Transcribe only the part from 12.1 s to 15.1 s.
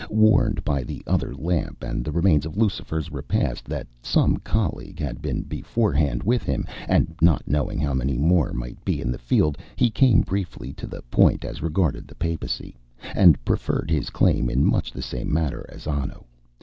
Papacy, and preferred his claim in much the